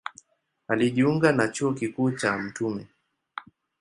Alijiunga 0.67 1.31
na 1.31 1.47
Chuo 1.47 1.73
Kikuu 1.73 2.11
cha 2.11 2.37
Mt. 2.37 2.87